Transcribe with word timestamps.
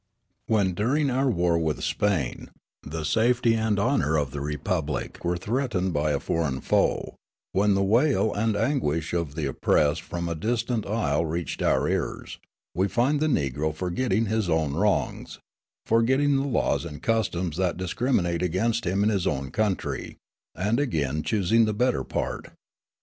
When, 0.47 0.73
during 0.73 1.11
our 1.11 1.29
war 1.29 1.59
with 1.59 1.83
Spain, 1.83 2.49
the 2.81 3.03
safety 3.03 3.53
and 3.53 3.77
honour 3.79 4.17
of 4.17 4.31
the 4.31 4.41
Republic 4.41 5.23
were 5.23 5.37
threatened 5.37 5.93
by 5.93 6.09
a 6.09 6.19
foreign 6.19 6.59
foe, 6.59 7.13
when 7.51 7.75
the 7.75 7.83
wail 7.83 8.33
and 8.33 8.55
anguish 8.57 9.13
of 9.13 9.35
the 9.35 9.45
oppressed 9.45 10.01
from 10.01 10.27
a 10.27 10.33
distant 10.33 10.87
isle 10.87 11.23
reached 11.23 11.61
our 11.61 11.87
ears, 11.87 12.39
we 12.73 12.87
find 12.87 13.19
the 13.19 13.27
Negro 13.27 13.75
forgetting 13.75 14.25
his 14.25 14.49
own 14.49 14.73
wrongs, 14.73 15.37
forgetting 15.85 16.35
the 16.35 16.47
laws 16.47 16.83
and 16.83 17.03
customs 17.03 17.57
that 17.57 17.77
discriminate 17.77 18.41
against 18.41 18.85
him 18.87 19.03
in 19.03 19.09
his 19.11 19.27
own 19.27 19.51
country, 19.51 20.17
and 20.55 20.79
again 20.79 21.21
choosing 21.21 21.65
the 21.65 21.75
better 21.75 22.03
part. 22.03 22.47